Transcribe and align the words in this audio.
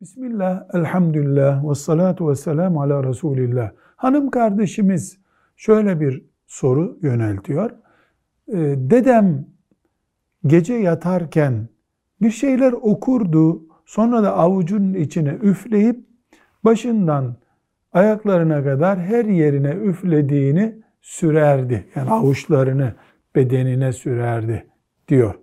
Bismillah, 0.00 0.64
elhamdülillah, 0.74 1.70
ve 1.70 1.74
salatu 1.74 2.30
ve 2.30 2.34
selamu 2.34 2.82
ala 2.82 3.04
Resulillah. 3.04 3.70
Hanım 3.96 4.30
kardeşimiz 4.30 5.18
şöyle 5.56 6.00
bir 6.00 6.24
soru 6.46 6.98
yöneltiyor. 7.02 7.70
Ee, 8.48 8.74
Dedem 8.76 9.46
gece 10.46 10.74
yatarken 10.74 11.68
bir 12.22 12.30
şeyler 12.30 12.72
okurdu, 12.72 13.62
sonra 13.84 14.22
da 14.22 14.36
avucunun 14.36 14.94
içine 14.94 15.38
üfleyip 15.42 16.06
başından 16.64 17.36
ayaklarına 17.92 18.64
kadar 18.64 19.00
her 19.00 19.24
yerine 19.24 19.70
üflediğini 19.70 20.82
sürerdi. 21.00 21.86
Yani 21.94 22.10
avuçlarını 22.10 22.94
bedenine 23.36 23.92
sürerdi 23.92 24.66
diyor. 25.08 25.34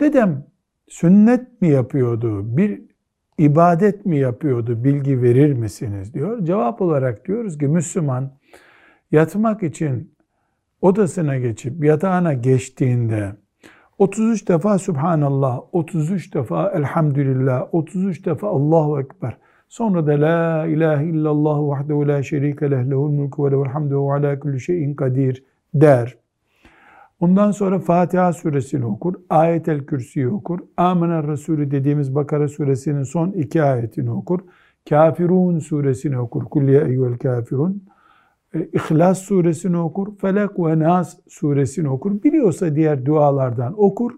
Dedem 0.00 0.46
sünnet 0.88 1.62
mi 1.62 1.68
yapıyordu, 1.68 2.56
bir 2.56 2.91
ibadet 3.38 4.06
mi 4.06 4.18
yapıyordu 4.18 4.84
bilgi 4.84 5.22
verir 5.22 5.52
misiniz 5.52 6.14
diyor. 6.14 6.44
Cevap 6.44 6.82
olarak 6.82 7.26
diyoruz 7.26 7.58
ki 7.58 7.68
Müslüman 7.68 8.32
yatmak 9.12 9.62
için 9.62 10.14
odasına 10.82 11.38
geçip 11.38 11.84
yatağına 11.84 12.32
geçtiğinde 12.32 13.32
33 13.98 14.48
defa 14.48 14.78
Subhanallah, 14.78 15.60
33 15.72 16.34
defa 16.34 16.70
Elhamdülillah, 16.70 17.74
33 17.74 18.26
defa 18.26 18.48
Allahu 18.48 19.00
Ekber. 19.00 19.36
Sonra 19.68 20.06
da 20.06 20.12
La 20.12 20.66
ilahe 20.66 21.04
illallah 21.04 21.58
vahdehu 21.58 22.08
la 22.08 22.22
şerike 22.22 22.70
leh 22.70 22.90
lehul 22.90 23.10
mulku 23.10 23.46
ve 23.46 23.50
lehul 23.50 23.66
hamdu 23.66 24.08
ve 24.08 24.12
ala 24.12 24.38
kulli 24.38 24.60
şeyin 24.60 24.94
kadir 24.94 25.44
der. 25.74 26.21
Ondan 27.22 27.50
sonra 27.50 27.78
Fatiha 27.78 28.32
suresini 28.32 28.86
okur, 28.86 29.14
Ayetel 29.30 29.86
Kürsi'yi 29.86 30.28
okur, 30.28 30.60
Amener 30.76 31.26
Resulü 31.26 31.70
dediğimiz 31.70 32.14
Bakara 32.14 32.48
suresinin 32.48 33.02
son 33.02 33.30
iki 33.30 33.62
ayetini 33.62 34.10
okur, 34.10 34.40
Kafirun 34.88 35.58
suresini 35.58 36.18
okur, 36.18 36.44
Kulliye 36.44 36.84
eyyüel 36.84 37.18
kafirun, 37.18 37.84
e, 38.54 38.68
İhlas 38.72 39.18
suresini 39.18 39.78
okur, 39.78 40.18
Felak 40.20 40.58
ve 40.58 40.78
Nas 40.78 41.16
suresini 41.28 41.88
okur, 41.88 42.22
biliyorsa 42.22 42.76
diğer 42.76 43.06
dualardan 43.06 43.74
okur, 43.76 44.12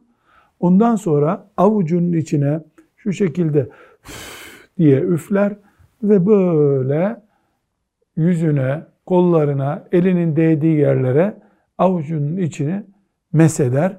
ondan 0.61 0.97
sonra 0.97 1.51
avucunun 1.57 2.13
içine 2.13 2.61
şu 2.97 3.13
şekilde 3.13 3.69
diye 4.79 5.01
üfler 5.01 5.57
ve 6.03 6.27
böyle 6.27 7.23
yüzüne, 8.17 8.83
kollarına, 9.07 9.85
elinin 9.93 10.37
değdiği 10.37 10.79
yerlere 10.79 11.35
avucunun 11.79 12.37
içini 12.37 12.94
meseder. 13.35 13.97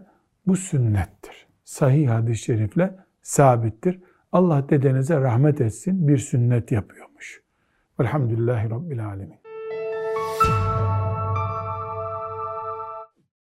Bu 0.48 0.56
sünnettir. 0.56 1.48
Sahih 1.64 2.10
hadis-i 2.10 2.44
şerifle 2.44 2.96
sabittir. 3.22 4.00
Allah 4.32 4.70
dedenize 4.70 5.22
rahmet 5.22 5.62
etsin 5.62 6.08
bir 6.08 6.18
sünnet 6.18 6.72
yapıyormuş. 6.72 7.42
Velhamdülillahi 8.00 8.70
Rabbil 8.70 9.06
Alemin. 9.06 9.40